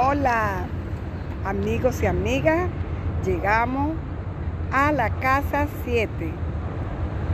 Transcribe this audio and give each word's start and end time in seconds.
Hola, 0.00 0.66
amigos 1.44 2.00
y 2.04 2.06
amigas. 2.06 2.68
Llegamos 3.26 3.96
a 4.70 4.92
la 4.92 5.10
casa 5.10 5.66
7. 5.84 6.08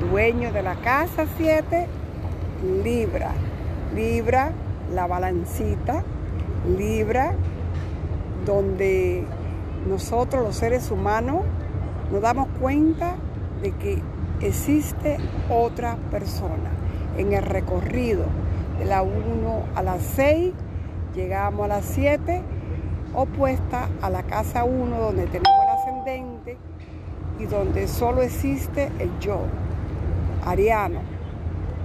Dueño 0.01 0.51
de 0.51 0.62
la 0.62 0.74
casa 0.77 1.27
7, 1.37 1.87
Libra. 2.82 3.32
Libra, 3.95 4.53
la 4.95 5.06
balancita. 5.06 6.04
Libra, 6.79 7.35
donde 8.46 9.26
nosotros 9.87 10.42
los 10.42 10.56
seres 10.56 10.90
humanos 10.90 11.42
nos 12.10 12.22
damos 12.22 12.49
cuenta 12.62 13.17
de 13.60 13.72
que 13.72 13.99
existe 14.40 15.19
otra 15.51 15.99
persona 16.10 16.70
en 17.19 17.34
el 17.34 17.42
recorrido 17.42 18.24
de 18.78 18.87
la 18.87 19.02
1 19.02 19.65
a 19.74 19.83
la 19.83 19.98
6 19.98 20.55
llegamos 21.15 21.65
a 21.65 21.69
las 21.69 21.84
7 21.84 22.42
opuesta 23.14 23.88
a 24.02 24.10
la 24.10 24.24
casa 24.24 24.64
1 24.64 24.98
donde 24.98 25.27
tenemos 25.27 25.59
el 25.62 25.70
ascendente 25.70 26.56
y 27.38 27.46
donde 27.46 27.88
solo 27.88 28.23
existe 28.23 28.90
el 28.98 29.10
yo, 29.20 29.40
ariano. 30.45 31.00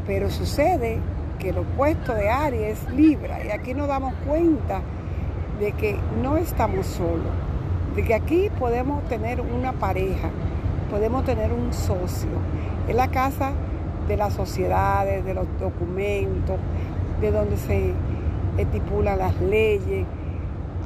Pero 0.08 0.30
sucede 0.30 1.00
que 1.38 1.50
el 1.50 1.60
opuesto 1.60 2.14
de 2.14 2.30
Aries 2.30 2.82
es 2.84 2.94
Libra 2.94 3.44
y 3.46 3.52
aquí 3.52 3.74
nos 3.74 3.88
damos 3.88 4.14
cuenta 4.28 4.82
de 5.60 5.72
que 5.74 5.98
no 6.22 6.38
estamos 6.38 6.86
solos, 6.88 7.34
de 7.96 8.04
que 8.04 8.14
aquí 8.14 8.50
podemos 8.58 9.04
tener 9.06 9.42
una 9.42 9.74
pareja, 9.74 10.30
podemos 10.90 11.24
tener 11.26 11.54
un 11.54 11.74
socio. 11.74 12.30
Es 12.88 12.96
la 12.96 13.10
casa 13.10 13.52
de 14.08 14.18
las 14.18 14.34
sociedades, 14.34 15.24
de 15.24 15.34
los 15.36 15.46
documentos, 15.60 16.58
de 17.22 17.32
donde 17.32 17.58
se 17.58 17.94
estipulan 18.62 19.20
las 19.20 19.40
leyes. 19.42 20.06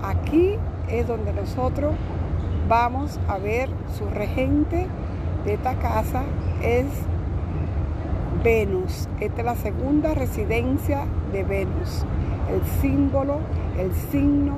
Aquí 0.04 0.56
es 0.90 1.08
donde 1.08 1.34
nosotros 1.34 1.94
vamos 2.68 3.20
a 3.28 3.38
ver 3.38 3.70
su 3.98 4.06
regente 4.10 4.88
de 5.46 5.54
esta 5.54 5.76
casa 5.76 6.24
es 6.62 6.86
Venus. 8.44 9.08
Esta 9.20 9.42
es 9.42 9.46
la 9.46 9.56
segunda 9.56 10.14
residencia 10.14 11.06
de 11.32 11.44
Venus. 11.44 12.06
El 12.50 12.62
símbolo, 12.82 13.40
el 13.78 13.94
signo 14.12 14.56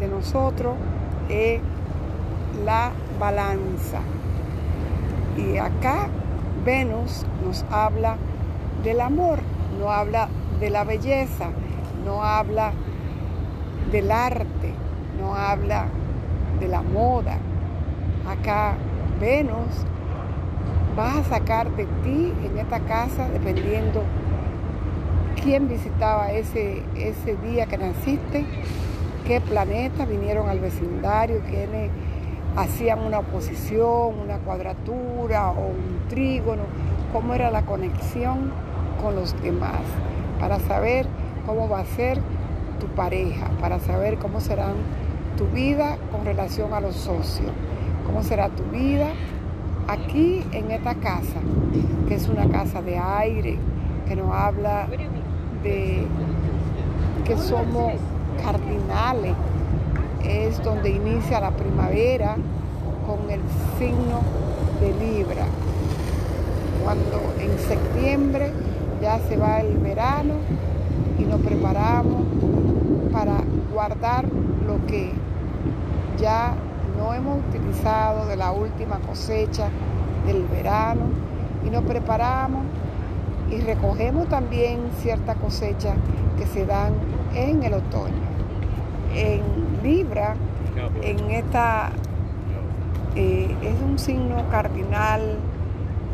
de 0.00 0.08
nosotros 0.08 0.74
es 1.28 1.60
la 2.64 2.92
balanza. 3.18 4.00
Y 5.36 5.58
acá 5.58 6.08
Venus 6.64 7.24
nos 7.44 7.64
habla 7.70 8.16
del 8.82 9.00
amor, 9.00 9.38
no 9.80 9.90
habla 9.90 10.28
de 10.60 10.70
la 10.70 10.84
belleza, 10.84 11.50
no 12.04 12.22
habla 12.22 12.72
del 13.90 14.10
arte, 14.10 14.72
no 15.20 15.34
habla 15.34 15.86
de 16.60 16.68
la 16.68 16.82
moda. 16.82 17.38
Acá 18.28 18.74
Venus 19.20 19.84
va 20.98 21.18
a 21.18 21.24
sacar 21.24 21.70
de 21.76 21.84
ti 22.02 22.32
en 22.44 22.58
esta 22.58 22.80
casa 22.80 23.28
dependiendo 23.28 24.02
quién 25.42 25.68
visitaba 25.68 26.32
ese, 26.32 26.82
ese 26.96 27.36
día 27.36 27.66
que 27.66 27.78
naciste, 27.78 28.44
qué 29.26 29.40
planetas 29.40 30.08
vinieron 30.08 30.48
al 30.48 30.58
vecindario, 30.58 31.40
quiénes 31.48 31.90
hacían 32.56 33.00
una 33.00 33.20
oposición, 33.20 34.18
una 34.24 34.38
cuadratura 34.38 35.50
o 35.50 35.68
un 35.68 36.08
trígono, 36.08 36.62
cómo 37.12 37.34
era 37.34 37.50
la 37.50 37.62
conexión 37.62 38.50
con 39.02 39.14
los 39.14 39.40
demás, 39.42 39.80
para 40.40 40.58
saber 40.60 41.06
cómo 41.48 41.66
va 41.66 41.80
a 41.80 41.84
ser 41.86 42.20
tu 42.78 42.86
pareja, 42.88 43.48
para 43.58 43.80
saber 43.80 44.18
cómo 44.18 44.38
será 44.38 44.66
tu 45.38 45.46
vida 45.46 45.96
con 46.12 46.26
relación 46.26 46.74
a 46.74 46.80
los 46.80 46.94
socios, 46.94 47.50
cómo 48.06 48.22
será 48.22 48.50
tu 48.50 48.64
vida 48.64 49.08
aquí 49.88 50.44
en 50.52 50.70
esta 50.70 50.94
casa, 50.96 51.40
que 52.06 52.16
es 52.16 52.28
una 52.28 52.46
casa 52.50 52.82
de 52.82 52.98
aire, 52.98 53.58
que 54.06 54.14
nos 54.14 54.30
habla 54.30 54.88
de 55.62 56.06
que 57.24 57.36
somos 57.38 57.94
cardinales 58.44 59.34
es 60.22 60.62
donde 60.62 60.90
inicia 60.90 61.40
la 61.40 61.50
primavera 61.52 62.36
con 63.06 63.30
el 63.30 63.40
signo 63.78 64.20
de 64.82 64.92
Libra. 65.02 65.46
Cuando 66.84 67.20
en 67.40 67.58
septiembre 67.58 68.52
ya 69.00 69.18
se 69.20 69.38
va 69.38 69.60
el 69.60 69.78
verano 69.78 70.34
y 71.18 71.24
nos 71.24 71.40
preparamos 71.40 72.22
para 73.12 73.42
guardar 73.72 74.24
lo 74.66 74.84
que 74.86 75.12
ya 76.18 76.54
no 76.98 77.14
hemos 77.14 77.38
utilizado 77.48 78.26
de 78.26 78.36
la 78.36 78.52
última 78.52 78.98
cosecha 78.98 79.68
del 80.26 80.44
verano. 80.46 81.02
Y 81.64 81.70
nos 81.70 81.84
preparamos 81.84 82.62
y 83.50 83.60
recogemos 83.60 84.28
también 84.28 84.80
ciertas 85.00 85.36
cosechas 85.36 85.94
que 86.38 86.46
se 86.46 86.66
dan 86.66 86.92
en 87.34 87.62
el 87.62 87.74
otoño. 87.74 88.14
En 89.14 89.42
Libra, 89.82 90.34
en 91.02 91.30
esta, 91.30 91.90
eh, 93.14 93.54
es 93.62 93.74
un 93.82 93.98
signo 93.98 94.48
cardinal, 94.50 95.38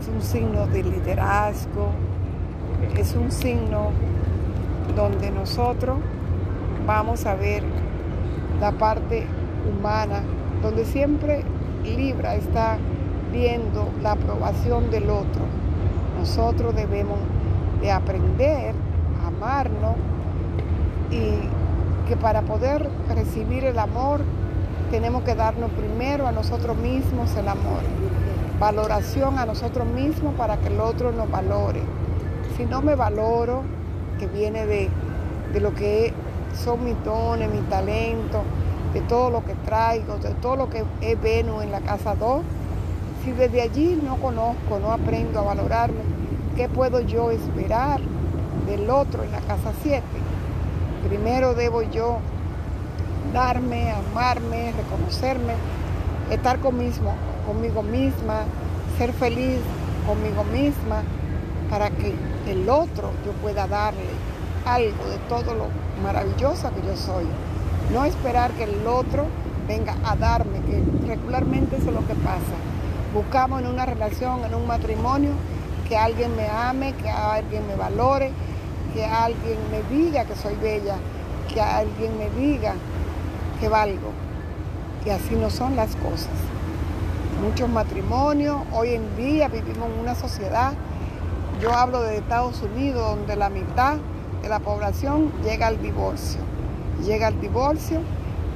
es 0.01 0.09
un 0.09 0.23
signo 0.23 0.67
de 0.67 0.83
liderazgo, 0.85 1.89
es 2.97 3.15
un 3.15 3.31
signo 3.31 3.91
donde 4.95 5.31
nosotros 5.31 5.99
vamos 6.87 7.27
a 7.27 7.35
ver 7.35 7.63
la 8.61 8.73
parte 8.73 9.27
humana, 9.69 10.23
donde 10.63 10.85
siempre 10.85 11.45
Libra 11.85 12.35
está 12.35 12.79
viendo 13.33 13.89
la 14.03 14.13
aprobación 14.13 14.91
del 14.91 15.11
otro. 15.11 15.43
Nosotros 16.19 16.75
debemos 16.75 17.19
de 17.81 17.91
aprender 17.91 18.75
a 19.23 19.29
amarnos 19.29 19.97
y 21.11 22.09
que 22.09 22.17
para 22.17 22.43
poder 22.43 22.89
recibir 23.15 23.65
el 23.65 23.79
amor 23.79 24.21
tenemos 24.91 25.23
que 25.25 25.35
darnos 25.35 25.71
primero 25.73 26.27
a 26.27 26.33
nosotros 26.33 26.77
mismos 26.77 27.35
el 27.37 27.49
amor. 27.49 27.81
Valoración 28.61 29.39
a 29.39 29.47
nosotros 29.47 29.87
mismos 29.89 30.35
para 30.35 30.57
que 30.59 30.69
el 30.69 30.81
otro 30.81 31.13
nos 31.13 31.31
valore. 31.31 31.83
Si 32.57 32.65
no 32.65 32.83
me 32.83 32.95
valoro, 32.95 33.63
que 34.19 34.27
viene 34.27 34.67
de, 34.67 34.91
lo 35.61 35.75
que 35.75 36.13
son 36.55 36.85
mis 36.85 37.03
dones, 37.05 37.51
mi 37.51 37.61
talento, 37.69 38.43
de 38.93 39.01
todo 39.03 39.31
lo 39.31 39.45
que 39.45 39.55
traigo, 39.55 40.17
de 40.19 40.35
todo 40.35 40.57
lo 40.57 40.71
que 40.71 40.85
es 41.01 41.21
Venus 41.21 41.63
en 41.63 41.73
la 41.73 41.81
casa 41.81 42.15
2, 42.15 42.43
si 43.25 43.33
desde 43.33 43.63
allí 43.63 44.01
no 44.03 44.17
conozco, 44.17 44.79
no 44.81 44.93
aprendo 44.93 45.41
a 45.41 45.43
valorarme, 45.43 46.01
¿qué 46.57 46.69
puedo 46.69 47.01
yo 47.01 47.31
esperar 47.31 48.01
del 48.67 48.91
otro 48.91 49.25
en 49.25 49.33
la 49.33 49.41
casa 49.41 49.73
7? 49.83 50.03
Primero 51.09 51.55
debo 51.55 51.83
yo 51.83 52.19
darme, 53.33 53.91
amarme, 53.91 54.73
reconocerme, 54.73 55.55
estar 56.31 56.61
conmigo, 56.61 57.13
conmigo 57.47 57.83
misma, 57.83 58.43
ser 58.99 59.13
feliz 59.13 59.59
conmigo 60.07 60.45
misma, 60.45 61.03
para 61.71 61.91
que 61.91 62.15
el 62.47 62.69
otro 62.69 63.11
yo 63.25 63.33
pueda 63.43 63.67
darle 63.67 64.03
algo 64.65 65.05
de 65.07 65.19
todo 65.29 65.55
lo 65.55 65.67
maravillosa 66.03 66.71
que 66.71 66.83
yo 66.87 66.97
soy. 66.97 67.27
No 67.93 68.05
esperar 68.05 68.51
que 68.53 68.65
el 68.65 68.87
otro 68.87 69.27
venga 69.69 69.95
a 70.05 70.17
darme, 70.17 70.61
que 70.61 70.83
regularmente 71.07 71.77
eso 71.77 71.89
es 71.89 71.95
lo 71.95 72.07
que 72.07 72.15
pasa. 72.15 72.57
Buscamos 73.15 73.61
en 73.61 73.69
una 73.69 73.87
relación, 73.87 74.45
en 74.45 74.55
un 74.55 74.67
matrimonio, 74.67 75.33
que 75.89 75.97
alguien 75.97 76.35
me 76.37 76.49
ame, 76.49 76.95
que 76.95 77.09
alguien 77.11 77.67
me 77.67 77.77
valore, 77.77 78.33
que 78.95 79.05
alguien 79.05 79.59
me 79.71 79.83
diga 79.95 80.25
que 80.25 80.35
soy 80.35 80.55
bella, 80.57 80.97
que 81.53 81.61
alguien 81.61 82.17
me 82.19 82.31
diga 82.31 82.75
que 83.61 83.69
valgo. 83.69 84.11
Y 85.05 85.11
así 85.11 85.35
no 85.35 85.51
son 85.51 85.77
las 85.77 85.95
cosas. 85.97 86.31
Muchos 87.43 87.69
matrimonios, 87.69 88.57
hoy 88.73 88.95
en 88.95 89.17
día 89.17 89.49
vivimos 89.49 89.89
en 89.91 90.01
una 90.01 90.15
sociedad, 90.15 90.73
yo 91.65 91.73
hablo 91.73 92.03
de 92.03 92.19
Estados 92.19 92.61
Unidos, 92.61 93.17
donde 93.17 93.37
la 93.37 93.49
mitad 93.49 93.97
de 94.43 94.51
la 94.51 94.59
población 94.59 95.33
llega 95.43 95.69
al 95.69 95.81
divorcio. 95.81 96.43
Llega 97.03 97.29
al 97.29 97.41
divorcio, 97.41 98.01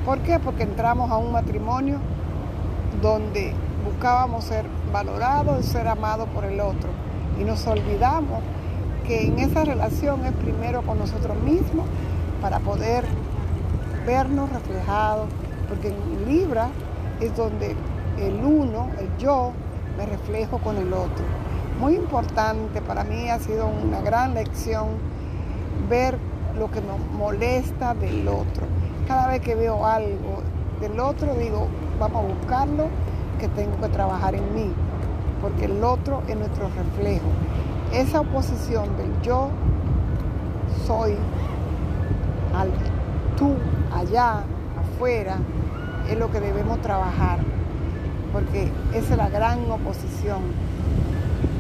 ¿por 0.05 0.19
qué? 0.19 0.39
Porque 0.39 0.65
entramos 0.65 1.11
a 1.11 1.17
un 1.17 1.33
matrimonio 1.33 2.01
donde 3.01 3.55
buscábamos 3.83 4.45
ser 4.45 4.67
valorados 4.93 5.59
y 5.61 5.63
ser 5.67 5.89
amados 5.89 6.29
por 6.35 6.45
el 6.45 6.61
otro. 6.61 6.91
Y 7.41 7.45
nos 7.45 7.67
olvidamos 7.67 8.43
que 9.07 9.27
en 9.27 9.39
esa 9.39 9.65
relación 9.65 10.27
es 10.27 10.33
primero 10.33 10.83
con 10.83 10.99
nosotros 10.99 11.35
mismos 11.43 11.87
para 12.43 12.59
poder 12.61 13.07
vernos 14.05 14.51
reflejados, 14.53 15.29
porque 15.67 15.89
en 15.89 16.29
Libra 16.29 16.69
es 17.21 17.35
donde 17.35 17.75
el 18.19 18.45
uno, 18.45 18.91
el 19.01 19.09
yo, 19.17 19.53
me 19.97 20.05
reflejo 20.05 20.59
con 20.59 20.77
el 20.77 20.93
otro. 20.93 21.38
Muy 21.79 21.95
importante, 21.95 22.83
para 22.83 23.05
mí 23.05 23.31
ha 23.31 23.39
sido 23.39 23.69
una 23.69 24.01
gran 24.01 24.35
lección 24.35 24.89
ver 25.89 26.19
lo 26.59 26.69
que 26.73 26.81
nos 26.81 26.99
molesta 27.13 27.95
del 27.95 28.27
otro, 28.27 28.67
Cada 29.07 29.29
vez 29.29 29.41
que 29.41 29.55
veo 29.55 29.87
algo 29.87 30.43
del 30.81 30.99
otro, 30.99 31.35
digo, 31.37 31.69
vamos 32.01 32.25
a 32.25 32.35
buscarlo, 32.35 32.89
que 33.39 33.47
tengo 33.47 33.81
que 33.81 33.89
trabajar 33.89 34.35
en 34.35 34.55
mí, 34.55 34.73
porque 35.41 35.67
el 35.67 35.85
otro 35.85 36.23
es 36.27 36.37
nuestro 36.37 36.69
reflejo. 36.69 37.29
Esa 37.93 38.21
oposición 38.21 38.97
del 38.97 39.23
yo 39.23 39.49
soy 40.85 41.15
al 42.55 42.71
tú 43.37 43.55
allá 43.95 44.43
afuera 44.79 45.37
es 46.11 46.19
lo 46.19 46.29
que 46.31 46.41
debemos 46.41 46.83
trabajar, 46.83 47.39
porque 48.33 48.69
esa 48.93 49.13
es 49.13 49.17
la 49.17 49.29
gran 49.29 49.71
oposición 49.71 50.43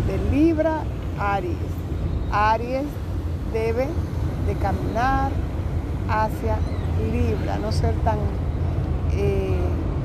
de 0.08 0.18
Libra 0.30 0.84
Aries. 1.18 1.56
Aries 2.32 2.86
debe 3.52 3.86
de 4.46 4.54
caminar 4.54 5.30
hacia 6.08 6.56
Libra, 7.12 7.58
no 7.58 7.70
ser 7.70 7.94
tan 7.96 8.18
eh, 9.12 9.54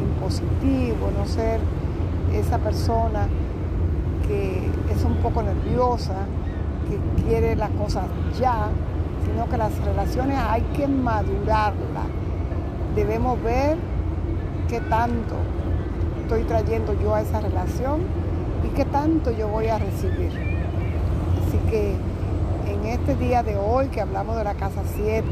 impositivo, 0.01 1.09
no 1.17 1.25
ser 1.25 1.59
esa 2.33 2.57
persona 2.57 3.27
que 4.27 4.69
es 4.91 5.03
un 5.05 5.15
poco 5.17 5.41
nerviosa, 5.41 6.25
que 6.89 7.23
quiere 7.23 7.55
las 7.55 7.69
cosas 7.71 8.03
ya, 8.37 8.67
sino 9.25 9.47
que 9.49 9.57
las 9.57 9.73
relaciones 9.85 10.37
hay 10.37 10.61
que 10.75 10.85
madurarlas. 10.87 12.07
Debemos 12.95 13.41
ver 13.41 13.77
qué 14.67 14.81
tanto 14.81 15.35
estoy 16.21 16.43
trayendo 16.43 16.93
yo 17.01 17.15
a 17.15 17.21
esa 17.21 17.39
relación 17.39 18.01
qué 18.75 18.85
tanto 18.85 19.31
yo 19.31 19.47
voy 19.47 19.67
a 19.67 19.77
recibir. 19.77 20.31
Así 21.47 21.57
que 21.69 21.95
en 22.67 22.85
este 22.85 23.15
día 23.15 23.43
de 23.43 23.57
hoy 23.57 23.87
que 23.87 24.01
hablamos 24.01 24.37
de 24.37 24.43
la 24.43 24.55
casa 24.55 24.81
7, 24.95 25.23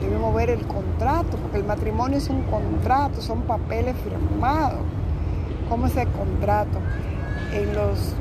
debemos 0.00 0.34
ver 0.34 0.50
el 0.50 0.66
contrato, 0.66 1.36
porque 1.36 1.58
el 1.58 1.64
matrimonio 1.64 2.18
es 2.18 2.28
un 2.28 2.42
contrato, 2.42 3.20
son 3.20 3.42
papeles 3.42 3.96
firmados. 3.96 4.80
¿Cómo 5.68 5.86
es 5.86 5.96
el 5.96 6.08
contrato? 6.08 6.78
En 7.52 7.74
los 7.74 8.14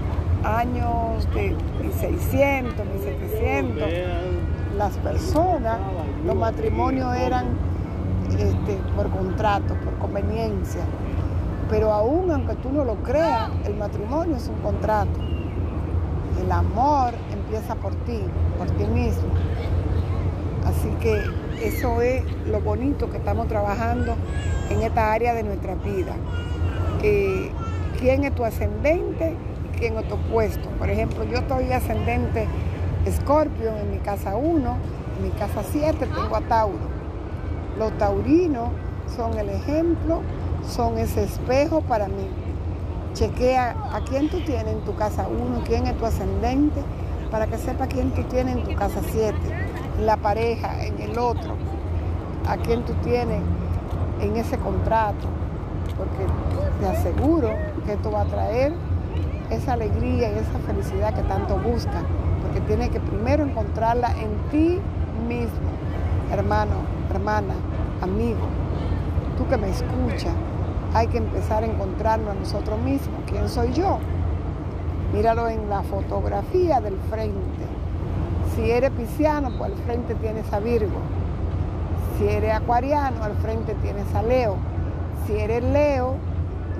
años 0.43 1.27
de 1.33 1.55
1600, 1.81 2.85
1700, 2.85 3.89
las 4.77 4.97
personas, 4.97 5.79
los 6.25 6.35
matrimonios 6.35 7.15
eran 7.15 7.45
este, 8.31 8.77
por 8.95 9.09
contrato, 9.09 9.73
por 9.83 9.97
conveniencia. 9.97 10.81
Pero 11.69 11.93
aún 11.93 12.31
aunque 12.31 12.55
tú 12.55 12.71
no 12.71 12.83
lo 12.83 12.95
creas, 13.03 13.49
el 13.65 13.75
matrimonio 13.75 14.35
es 14.35 14.47
un 14.47 14.59
contrato. 14.61 15.19
El 16.43 16.51
amor 16.51 17.13
empieza 17.31 17.75
por 17.75 17.93
ti, 18.05 18.21
por 18.57 18.67
ti 18.71 18.85
mismo. 18.85 19.29
Así 20.65 20.89
que 20.99 21.21
eso 21.61 22.01
es 22.01 22.23
lo 22.47 22.61
bonito 22.61 23.09
que 23.09 23.17
estamos 23.17 23.47
trabajando 23.47 24.15
en 24.69 24.81
esta 24.81 25.11
área 25.11 25.33
de 25.33 25.43
nuestra 25.43 25.75
vida. 25.75 26.15
¿Quién 27.99 28.23
es 28.23 28.33
tu 28.33 28.45
ascendente 28.45 29.35
y 29.65 29.77
quién 29.77 29.97
es 29.97 30.07
tu 30.07 30.15
opuesto? 30.15 30.69
Por 30.79 30.89
ejemplo, 30.89 31.23
yo 31.25 31.37
estoy 31.37 31.71
ascendente 31.71 32.47
Escorpio 33.05 33.75
en 33.77 33.91
mi 33.91 33.97
casa 33.97 34.35
1, 34.35 34.77
en 35.17 35.23
mi 35.23 35.29
casa 35.31 35.63
7 35.69 35.97
tengo 36.05 36.35
a 36.35 36.41
Tauro. 36.41 36.99
Los 37.77 37.97
taurinos 37.97 38.69
son 39.15 39.37
el 39.37 39.49
ejemplo, 39.49 40.21
son 40.67 40.97
ese 40.97 41.23
espejo 41.23 41.81
para 41.81 42.07
mí. 42.07 42.27
Chequea 43.13 43.75
a 43.91 44.01
quién 44.01 44.29
tú 44.29 44.39
tienes 44.41 44.73
en 44.73 44.81
tu 44.81 44.95
casa 44.95 45.27
1, 45.27 45.63
quién 45.65 45.87
es 45.87 45.97
tu 45.97 46.05
ascendente, 46.05 46.81
para 47.31 47.47
que 47.47 47.57
sepa 47.57 47.87
quién 47.87 48.11
tú 48.11 48.23
tienes 48.23 48.57
en 48.57 48.63
tu 48.63 48.75
casa 48.75 49.01
7, 49.11 49.35
en 49.97 50.05
la 50.05 50.17
pareja, 50.17 50.83
en 50.85 50.99
el 51.01 51.17
otro, 51.17 51.53
a 52.47 52.57
quién 52.57 52.83
tú 52.85 52.93
tienes 53.03 53.41
en 54.21 54.35
ese 54.35 54.57
contrato, 54.57 55.27
porque 55.97 56.25
te 56.79 56.87
aseguro 56.87 57.49
que 57.85 57.93
esto 57.93 58.11
va 58.11 58.21
a 58.21 58.25
traer 58.25 58.73
esa 59.49 59.73
alegría 59.73 60.31
y 60.31 60.37
esa 60.37 60.59
felicidad 60.65 61.13
que 61.13 61.23
tanto 61.23 61.57
buscan, 61.57 62.05
porque 62.41 62.61
tienes 62.61 62.89
que 62.89 62.99
primero 62.99 63.43
encontrarla 63.43 64.11
en 64.19 64.37
ti 64.51 64.79
mismo, 65.27 65.69
hermano, 66.31 66.75
hermana, 67.11 67.53
amigo, 68.01 68.47
tú 69.37 69.47
que 69.47 69.57
me 69.57 69.69
escuchas, 69.69 70.33
hay 70.93 71.07
que 71.07 71.17
empezar 71.17 71.63
a 71.63 71.65
encontrarnos 71.65 72.29
a 72.29 72.39
nosotros 72.39 72.79
mismos, 72.79 73.21
quién 73.27 73.47
soy 73.49 73.73
yo, 73.73 73.99
Míralo 75.13 75.47
en 75.47 75.69
la 75.69 75.81
fotografía 75.81 76.79
del 76.81 76.95
frente. 77.09 77.65
Si 78.55 78.69
eres 78.69 78.91
pisciano, 78.91 79.49
pues 79.57 79.71
al 79.71 79.77
frente 79.79 80.13
tienes 80.15 80.51
a 80.53 80.59
Virgo. 80.59 80.99
Si 82.17 82.27
eres 82.27 82.53
acuariano, 82.53 83.23
al 83.23 83.35
frente 83.37 83.73
tienes 83.81 84.13
a 84.13 84.21
Leo. 84.21 84.57
Si 85.25 85.35
eres 85.35 85.63
Leo, 85.63 86.15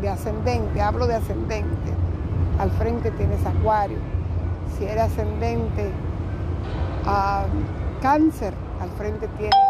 de 0.01 0.09
ascendente, 0.09 0.81
hablo 0.81 1.07
de 1.07 1.15
ascendente, 1.15 1.91
al 2.59 2.69
frente 2.71 3.11
tienes 3.11 3.43
Acuario. 3.45 3.97
Si 4.77 4.85
eres 4.85 5.03
ascendente 5.03 5.89
a 7.05 7.45
Cáncer, 8.01 8.53
al 8.79 8.89
frente 8.91 9.27
tienes 9.37 9.68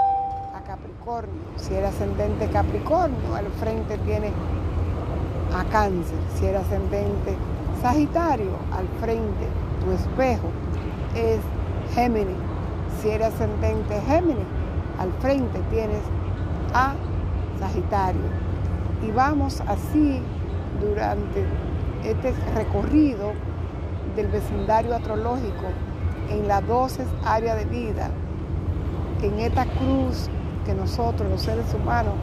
Capricornio. 1.00 1.42
Si 1.56 1.74
eres 1.74 1.90
ascendente 1.90 2.48
Capricornio, 2.50 3.36
al 3.36 3.48
frente 3.60 3.98
tienes 4.00 4.34
a 5.56 5.63
Cáncer. 5.72 6.18
Si 6.36 6.46
eres 6.46 6.62
ascendente 6.62 7.36
Sagitario, 7.81 8.51
al 8.74 8.86
frente, 9.00 9.48
tu 9.84 9.92
espejo 9.92 10.50
es 11.16 11.40
Géminis. 11.94 12.36
Si 13.01 13.10
eres 13.10 13.34
ascendente 13.34 14.01
Géminis, 14.07 14.46
al 15.00 15.13
frente 15.22 15.60
tienes 15.69 16.01
a 16.74 16.94
Sagitario. 17.60 18.22
Y 19.01 19.12
vamos 19.12 19.62
así 19.68 20.22
durante 20.81 21.46
este 22.04 22.34
recorrido 22.56 23.31
del 24.18 24.28
vecindario 24.28 24.96
astrológico 24.96 25.68
en 26.30 26.48
las 26.48 26.68
12 26.68 27.06
áreas 27.24 27.57
de 27.57 27.66
vida, 27.66 28.10
en 29.22 29.40
esta 29.40 29.66
cruz 29.66 30.30
que 30.66 30.74
nosotros 30.74 31.30
los 31.30 31.42
seres 31.42 31.66
humanos 31.74 32.14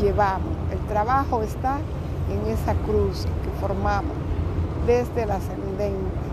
llevamos. 0.00 0.52
El 0.72 0.78
trabajo 0.86 1.42
está 1.42 1.78
en 2.30 2.52
esa 2.52 2.74
cruz 2.74 3.24
que 3.24 3.60
formamos 3.60 4.16
desde 4.86 5.22
el 5.22 5.30
ascendente. 5.30 6.28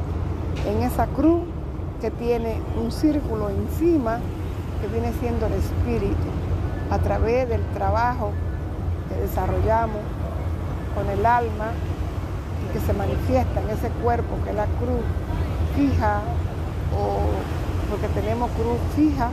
En 0.66 0.82
esa 0.84 1.08
cruz 1.08 1.42
que 2.02 2.12
tiene 2.12 2.62
un 2.82 2.92
círculo 2.92 3.50
encima 3.50 4.20
que 4.82 4.88
viene 4.88 5.12
siendo 5.20 5.48
el 5.48 5.54
espíritu 5.54 6.28
a 6.92 7.00
través 7.00 7.50
del 7.50 7.62
trabajo 7.74 8.32
que 9.10 9.16
desarrollamos 9.16 10.02
con 10.94 11.10
el 11.10 11.26
alma 11.26 11.72
y 12.64 12.74
que 12.74 12.80
se 12.86 12.94
manifiesta 12.94 13.62
en 13.62 13.70
ese 13.70 13.90
cuerpo 14.04 14.36
que 14.44 14.52
es 14.52 14.56
la 14.56 14.66
cruz 14.66 15.04
fija 15.76 16.22
o 16.98 17.90
porque 17.90 18.08
tenemos 18.20 18.50
cruz 18.52 18.78
fija 18.96 19.30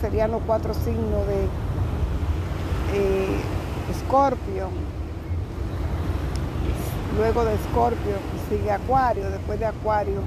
serían 0.00 0.30
los 0.30 0.42
cuatro 0.42 0.74
signos 0.74 1.26
de 1.26 1.44
eh, 2.94 3.40
Escorpio, 3.90 4.68
luego 7.16 7.44
de 7.44 7.54
Escorpio 7.54 8.16
sigue 8.48 8.70
Acuario, 8.70 9.30
después 9.30 9.58
de 9.58 9.66
Acuario 9.66 10.20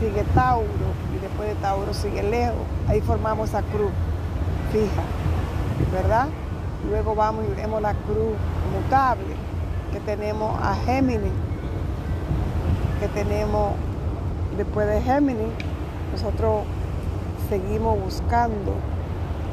sigue 0.00 0.24
Tauro 0.34 0.66
y 1.14 1.20
después 1.20 1.48
de 1.48 1.54
Tauro 1.56 1.92
sigue 1.92 2.22
Leo. 2.22 2.54
Ahí 2.88 3.00
formamos 3.00 3.50
esa 3.50 3.62
cruz 3.62 3.90
fija, 4.72 5.02
¿verdad? 5.92 6.28
Luego 6.88 7.14
vamos 7.14 7.44
y 7.44 7.54
vemos 7.54 7.82
la 7.82 7.92
cruz 7.92 8.36
mutable, 8.72 9.34
que 9.92 10.00
tenemos 10.00 10.58
a 10.62 10.74
Géminis, 10.86 11.32
que 13.00 13.08
tenemos 13.08 13.74
después 14.56 14.86
de 14.86 15.02
Géminis, 15.02 15.52
nosotros 16.12 16.64
seguimos 17.50 18.00
buscando 18.00 18.74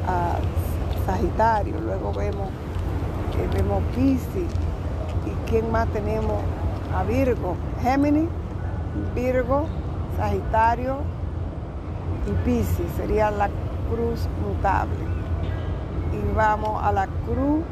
a 0.06 0.36
Sagitario, 1.04 1.80
luego 1.80 2.12
vemos, 2.12 2.48
vemos 3.52 3.82
Pisces, 3.94 4.48
y 5.26 5.50
quién 5.50 5.70
más 5.72 5.88
tenemos 5.88 6.36
a 6.96 7.02
Virgo, 7.02 7.56
Géminis, 7.82 8.28
Virgo, 9.16 9.66
Sagitario 10.16 10.98
y 12.28 12.48
Pisces, 12.48 12.86
sería 12.96 13.32
la 13.32 13.48
cruz 13.90 14.28
mutable. 14.46 14.94
Y 16.12 16.36
vamos 16.36 16.80
a 16.82 16.92
la 16.92 17.08
cruz 17.26 17.64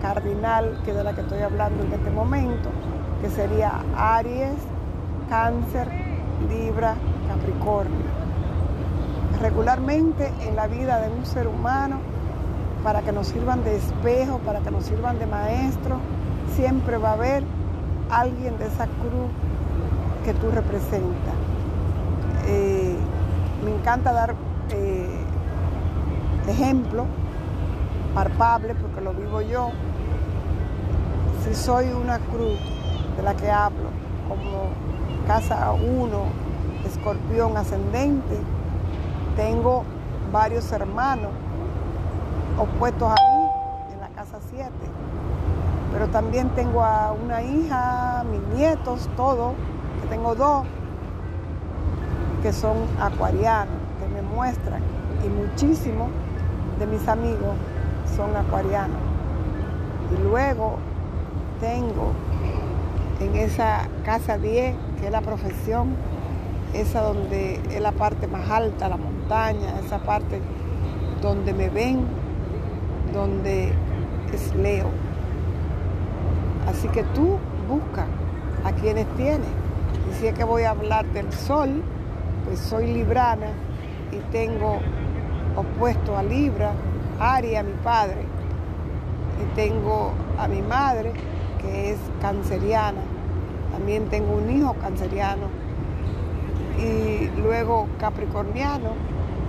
cardinal, 0.00 0.80
que 0.84 0.92
es 0.92 0.96
de 0.96 1.04
la 1.04 1.14
que 1.14 1.20
estoy 1.20 1.40
hablando 1.40 1.84
en 1.84 1.92
este 1.92 2.10
momento, 2.10 2.70
que 3.20 3.28
sería 3.28 3.82
Aries, 3.96 4.56
Cáncer, 5.28 5.88
Libra, 6.48 6.94
Capricornio. 7.28 8.03
Regularmente 9.40 10.32
en 10.40 10.56
la 10.56 10.66
vida 10.66 11.00
de 11.00 11.10
un 11.10 11.26
ser 11.26 11.46
humano, 11.48 11.98
para 12.82 13.00
que 13.00 13.12
nos 13.12 13.28
sirvan 13.28 13.64
de 13.64 13.76
espejo, 13.76 14.38
para 14.40 14.60
que 14.60 14.70
nos 14.70 14.84
sirvan 14.84 15.18
de 15.18 15.26
maestro, 15.26 15.98
siempre 16.54 16.98
va 16.98 17.10
a 17.10 17.12
haber 17.14 17.42
alguien 18.10 18.58
de 18.58 18.66
esa 18.66 18.86
cruz 18.86 19.30
que 20.24 20.34
tú 20.34 20.50
representas. 20.50 21.34
Eh, 22.46 22.94
me 23.64 23.74
encanta 23.74 24.12
dar 24.12 24.34
eh, 24.70 25.18
ejemplo 26.46 27.06
palpable 28.14 28.74
porque 28.74 29.00
lo 29.00 29.12
vivo 29.12 29.40
yo. 29.40 29.70
Si 31.44 31.54
soy 31.54 31.86
una 31.88 32.18
cruz 32.18 32.58
de 33.16 33.22
la 33.22 33.34
que 33.34 33.50
hablo, 33.50 33.88
como 34.28 34.68
casa 35.26 35.72
1, 35.72 36.08
escorpión 36.86 37.56
ascendente, 37.56 38.38
tengo 39.36 39.84
varios 40.32 40.70
hermanos 40.72 41.30
opuestos 42.58 43.10
a 43.10 43.14
mí 43.14 43.92
en 43.92 44.00
la 44.00 44.08
casa 44.08 44.38
7. 44.50 44.70
Pero 45.92 46.08
también 46.08 46.48
tengo 46.50 46.82
a 46.82 47.12
una 47.12 47.42
hija, 47.42 48.24
mis 48.30 48.40
nietos, 48.56 49.08
todo, 49.16 49.54
que 50.00 50.08
tengo 50.08 50.34
dos, 50.34 50.66
que 52.42 52.52
son 52.52 52.76
acuarianos, 53.00 53.74
que 54.00 54.08
me 54.08 54.22
muestran. 54.22 54.82
Y 55.24 55.28
muchísimos 55.28 56.08
de 56.78 56.86
mis 56.86 57.06
amigos 57.06 57.54
son 58.16 58.34
acuarianos. 58.36 58.98
Y 60.12 60.22
luego 60.22 60.78
tengo 61.60 62.12
en 63.20 63.36
esa 63.36 63.88
casa 64.04 64.36
10, 64.36 64.74
que 65.00 65.06
es 65.06 65.12
la 65.12 65.20
profesión, 65.20 65.94
esa 66.74 67.02
donde 67.02 67.60
es 67.70 67.80
la 67.80 67.92
parte 67.92 68.26
más 68.26 68.50
alta, 68.50 68.88
la 68.88 68.96
montaña, 68.96 69.80
esa 69.84 69.98
parte 69.98 70.40
donde 71.22 71.52
me 71.52 71.68
ven, 71.68 72.04
donde 73.12 73.72
es 74.32 74.54
Leo. 74.56 74.88
Así 76.68 76.88
que 76.88 77.02
tú 77.14 77.38
busca 77.68 78.06
a 78.64 78.72
quienes 78.72 79.06
tienes. 79.16 79.48
Y 80.10 80.20
si 80.20 80.26
es 80.26 80.34
que 80.34 80.44
voy 80.44 80.64
a 80.64 80.70
hablar 80.70 81.06
del 81.12 81.32
sol, 81.32 81.82
pues 82.44 82.58
soy 82.58 82.92
librana 82.92 83.48
y 84.12 84.18
tengo 84.32 84.78
opuesto 85.56 86.16
a 86.16 86.22
Libra, 86.22 86.72
Aria, 87.20 87.62
mi 87.62 87.72
padre. 87.82 88.22
Y 89.42 89.54
tengo 89.54 90.12
a 90.38 90.48
mi 90.48 90.62
madre, 90.62 91.12
que 91.60 91.92
es 91.92 91.98
canceriana. 92.20 93.00
También 93.72 94.08
tengo 94.08 94.36
un 94.36 94.50
hijo 94.50 94.74
canceriano. 94.74 95.48
Y 96.78 97.30
luego 97.40 97.86
capricorniano, 97.98 98.90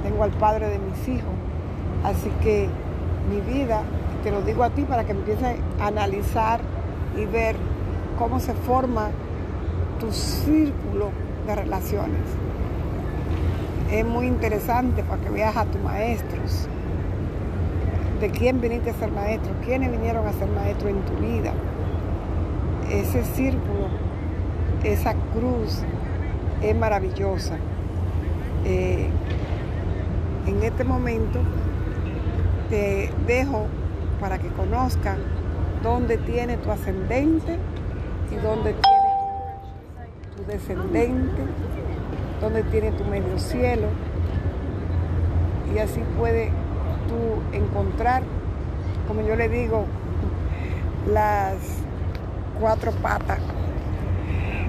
tengo 0.03 0.23
al 0.23 0.31
padre 0.31 0.69
de 0.69 0.79
mis 0.79 1.07
hijos. 1.07 1.33
Así 2.03 2.29
que 2.41 2.69
mi 3.29 3.41
vida, 3.41 3.81
te 4.23 4.31
lo 4.31 4.41
digo 4.41 4.63
a 4.63 4.69
ti 4.69 4.83
para 4.83 5.03
que 5.03 5.11
empieces 5.11 5.57
a 5.79 5.87
analizar 5.87 6.59
y 7.17 7.25
ver 7.25 7.55
cómo 8.17 8.39
se 8.39 8.53
forma 8.53 9.09
tu 9.99 10.11
círculo 10.11 11.09
de 11.47 11.55
relaciones. 11.55 12.21
Es 13.91 14.05
muy 14.05 14.27
interesante 14.27 15.03
para 15.03 15.21
que 15.21 15.29
veas 15.29 15.55
a 15.57 15.65
tus 15.65 15.81
maestros, 15.81 16.67
de 18.19 18.29
quién 18.29 18.61
viniste 18.61 18.91
a 18.91 18.93
ser 18.93 19.11
maestro, 19.11 19.51
quiénes 19.63 19.91
vinieron 19.91 20.27
a 20.27 20.33
ser 20.33 20.47
maestro 20.49 20.89
en 20.89 21.01
tu 21.01 21.13
vida. 21.15 21.53
Ese 22.89 23.23
círculo, 23.23 23.87
esa 24.83 25.13
cruz 25.33 25.83
es 26.69 26.75
maravillosa. 26.75 27.57
Eh, 28.65 29.07
en 30.47 30.63
este 30.63 30.83
momento 30.83 31.39
te 32.69 33.11
dejo 33.27 33.67
para 34.19 34.39
que 34.39 34.47
conozcan 34.49 35.17
dónde 35.83 36.17
tiene 36.17 36.57
tu 36.57 36.71
ascendente 36.71 37.57
y 38.31 38.35
dónde 38.35 38.73
tiene 38.73 40.35
tu, 40.35 40.43
descendente, 40.51 41.41
dónde 42.41 42.63
tiene 42.63 42.91
tu 42.91 43.03
medio 43.05 43.37
cielo. 43.37 43.87
Y 45.73 45.79
así 45.79 46.01
puede 46.17 46.49
tú 47.07 47.55
encontrar, 47.55 48.23
como 49.07 49.21
yo 49.21 49.35
le 49.35 49.49
digo, 49.49 49.85
las 51.11 51.57
cuatro 52.59 52.91
patas. 52.93 53.39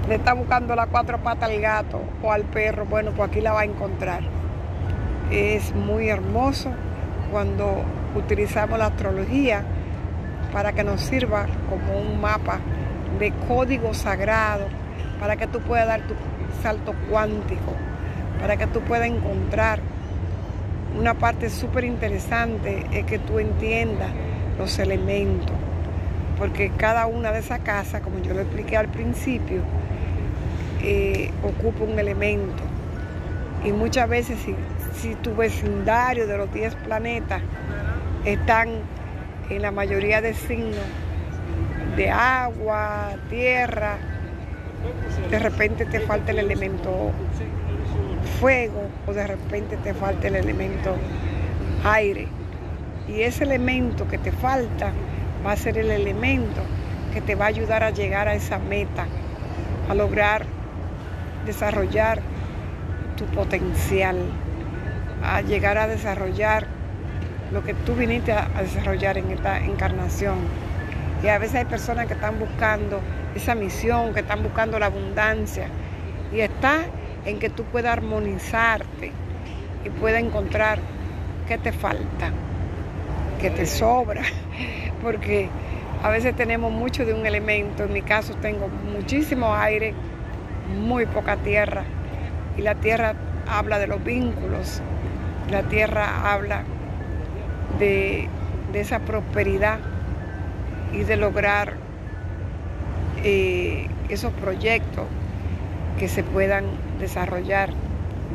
Le 0.07 0.15
está 0.15 0.31
buscando 0.33 0.73
las 0.73 0.87
cuatro 0.87 1.17
patas 1.17 1.49
al 1.49 1.59
gato 1.59 2.01
o 2.23 2.31
al 2.31 2.43
perro, 2.43 2.85
bueno, 2.85 3.11
pues 3.11 3.29
aquí 3.29 3.41
la 3.41 3.51
va 3.51 3.61
a 3.61 3.65
encontrar. 3.65 4.21
Es 5.29 5.75
muy 5.75 6.07
hermoso 6.07 6.71
cuando 7.29 7.83
utilizamos 8.15 8.79
la 8.79 8.85
astrología 8.85 9.65
para 10.53 10.71
que 10.71 10.85
nos 10.85 11.01
sirva 11.01 11.45
como 11.69 11.99
un 11.99 12.21
mapa 12.21 12.59
de 13.19 13.33
código 13.49 13.93
sagrado, 13.93 14.67
para 15.19 15.35
que 15.35 15.45
tú 15.45 15.59
puedas 15.59 15.87
dar 15.87 16.01
tu 16.01 16.13
salto 16.63 16.93
cuántico, 17.09 17.73
para 18.39 18.55
que 18.55 18.67
tú 18.67 18.79
puedas 18.81 19.07
encontrar 19.07 19.81
una 20.97 21.15
parte 21.15 21.49
súper 21.49 21.83
interesante 21.83 22.85
es 22.93 23.05
que 23.05 23.19
tú 23.19 23.39
entiendas 23.39 24.09
los 24.57 24.79
elementos, 24.79 25.51
porque 26.39 26.71
cada 26.77 27.07
una 27.07 27.33
de 27.33 27.39
esas 27.39 27.59
casas, 27.59 28.01
como 28.01 28.19
yo 28.19 28.33
lo 28.33 28.39
expliqué 28.39 28.77
al 28.77 28.87
principio, 28.87 29.63
ocupa 31.43 31.83
un 31.83 31.99
elemento. 31.99 32.63
Y 33.63 33.71
muchas 33.71 34.07
veces 34.07 34.39
si, 34.39 34.55
si 34.99 35.15
tu 35.15 35.35
vecindario 35.35 36.27
de 36.27 36.37
los 36.37 36.53
10 36.53 36.75
planetas 36.75 37.41
están 38.25 38.69
en 39.49 39.61
la 39.61 39.71
mayoría 39.71 40.21
de 40.21 40.33
signos 40.33 40.85
de 41.95 42.11
agua, 42.11 43.15
tierra, 43.29 43.97
de 45.31 45.39
repente 45.39 45.85
te 45.85 45.99
falta 45.99 46.31
el 46.31 46.39
elemento 46.39 47.11
fuego 48.39 48.87
o 49.07 49.13
de 49.13 49.25
repente 49.25 49.77
te 49.77 49.93
falta 49.93 50.27
el 50.27 50.35
elemento 50.35 50.95
aire. 51.83 52.27
Y 53.07 53.21
ese 53.21 53.45
elemento 53.45 54.07
que 54.07 54.17
te 54.17 54.31
falta 54.31 54.91
va 55.45 55.53
a 55.53 55.57
ser 55.57 55.77
el 55.77 55.91
elemento 55.91 56.61
que 57.13 57.21
te 57.21 57.35
va 57.35 57.45
a 57.45 57.47
ayudar 57.47 57.83
a 57.83 57.89
llegar 57.89 58.27
a 58.27 58.35
esa 58.35 58.59
meta, 58.59 59.07
a 59.89 59.95
lograr 59.95 60.45
desarrollar 61.47 62.21
tu 63.17 63.25
potencial, 63.25 64.17
a 65.23 65.41
llegar 65.41 65.79
a 65.79 65.87
desarrollar 65.87 66.67
lo 67.51 67.63
que 67.63 67.73
tú 67.73 67.95
viniste 67.95 68.31
a, 68.31 68.49
desarrollar 68.61 69.17
en 69.17 69.31
esta 69.31 69.63
encarnación. 69.63 70.37
Y 71.23 71.27
a 71.27 71.39
veces 71.39 71.55
hay 71.55 71.65
personas 71.65 72.07
que 72.07 72.13
están 72.13 72.39
buscando 72.39 72.99
esa 73.35 73.55
misión, 73.55 74.13
que 74.13 74.19
están 74.19 74.43
buscando 74.43 74.77
la 74.77 74.87
abundancia. 74.87 75.67
Y 76.31 76.41
está 76.41 76.81
en 77.25 77.39
que 77.39 77.49
tú 77.49 77.63
puedas 77.63 77.93
armonizarte 77.93 79.11
y 79.83 79.89
puedas 79.89 80.21
encontrar 80.21 80.79
qué 81.47 81.57
te 81.57 81.71
falta, 81.71 82.31
qué 83.41 83.49
te 83.49 83.65
sobra. 83.65 84.21
Porque 85.01 85.49
a 86.03 86.09
veces 86.09 86.35
tenemos 86.35 86.71
mucho 86.71 87.05
de 87.05 87.13
un 87.13 87.25
elemento. 87.25 87.85
En 87.85 87.93
mi 87.93 88.01
caso 88.01 88.35
tengo 88.35 88.67
muchísimo 88.67 89.55
aire, 89.55 89.93
muy 90.67 91.05
poca 91.05 91.37
tierra. 91.37 91.83
Y 92.57 92.61
la 92.61 92.75
tierra 92.75 93.13
habla 93.47 93.79
de 93.79 93.87
los 93.87 94.03
vínculos. 94.03 94.81
La 95.51 95.63
tierra 95.63 96.33
habla 96.33 96.63
de, 97.79 98.29
esa 98.73 98.99
prosperidad 98.99 99.79
y 100.93 100.99
de 100.99 101.17
lograr 101.17 101.73
eh, 103.23 103.87
esos 104.09 104.31
proyectos 104.33 105.05
que 105.97 106.07
se 106.07 106.23
puedan 106.23 106.65
desarrollar, 106.99 107.69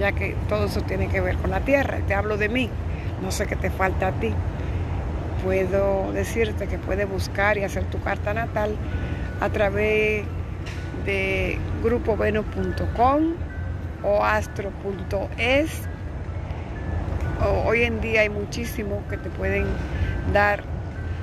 ya 0.01 0.11
que 0.13 0.35
todo 0.49 0.67
eso 0.67 0.81
tiene 0.83 1.07
que 1.09 1.21
ver 1.21 1.37
con 1.37 1.51
la 1.51 1.61
tierra. 1.61 1.99
Te 2.09 2.15
hablo 2.15 2.37
de 2.39 2.49
mí, 2.49 2.69
no 3.23 3.31
sé 3.31 3.47
qué 3.47 3.57
te 3.57 3.71
falta 3.71 4.09
a 4.09 4.13
ti. 4.13 4.33
Puedo 5.45 6.13
decirte 6.13 6.67
que 6.67 6.79
puedes 6.79 7.09
buscar 7.09 7.57
y 7.59 7.65
hacer 7.65 7.85
tu 7.85 8.01
carta 8.01 8.35
natal 8.35 8.77
a 9.41 9.49
través 9.49 10.25
de 11.05 11.59
grupovenus.com 11.83 13.35
o 14.03 14.25
astro.es 14.25 15.89
hoy 17.65 17.83
en 17.83 18.01
día 18.01 18.23
hay 18.23 18.29
muchísimos 18.29 19.03
que 19.09 19.17
te 19.17 19.31
pueden 19.31 19.67
dar 20.33 20.63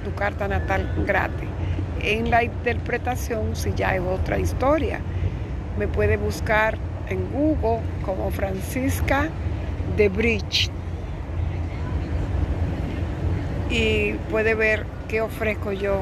tu 0.04 0.14
carta 0.16 0.48
natal 0.48 0.88
gratis. 1.06 1.48
En 2.02 2.30
la 2.30 2.44
interpretación, 2.44 3.56
si 3.56 3.74
ya 3.74 3.90
hay 3.90 4.00
otra 4.00 4.40
historia, 4.40 5.00
me 5.78 5.88
puede 5.88 6.18
buscar 6.18 6.78
en 7.10 7.30
Google 7.32 7.82
como 8.06 8.32
Francisca 8.32 9.28
de 9.98 10.10
Bridge 10.10 10.70
y 13.70 14.14
puede 14.32 14.56
ver 14.56 14.86
qué 15.08 15.22
ofrezco 15.22 15.72
yo 15.72 16.02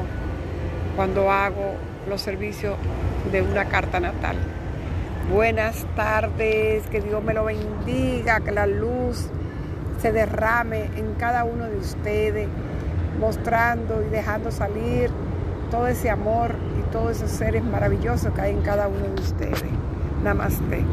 cuando 0.96 1.30
hago 1.30 1.74
los 2.08 2.22
servicios 2.22 2.76
de 3.30 3.42
una 3.42 3.66
carta 3.66 4.00
natal. 4.00 4.36
Buenas 5.32 5.84
tardes, 5.94 6.86
que 6.88 7.00
Dios 7.00 7.22
me 7.22 7.34
lo 7.34 7.44
bendiga, 7.44 8.40
que 8.40 8.50
la 8.50 8.66
luz 8.66 9.28
se 10.00 10.12
derrame 10.12 10.90
en 10.96 11.14
cada 11.14 11.44
uno 11.44 11.64
de 11.66 11.76
ustedes, 11.76 12.48
mostrando 13.20 14.02
y 14.02 14.10
dejando 14.10 14.50
salir 14.50 15.10
todo 15.70 15.86
ese 15.86 16.08
amor 16.08 16.54
y 16.78 16.90
todos 16.92 17.16
esos 17.16 17.30
seres 17.30 17.62
maravillosos 17.62 18.32
que 18.32 18.40
hay 18.40 18.52
en 18.52 18.62
cada 18.62 18.88
uno 18.88 19.00
de 19.14 19.20
ustedes. 19.20 19.64
Namaste. 20.22 20.84